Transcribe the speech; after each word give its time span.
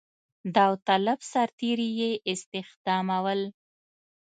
داوطلب 0.55 1.19
سرتېري 1.31 1.89
یې 1.99 2.11
استخدامول. 2.31 3.41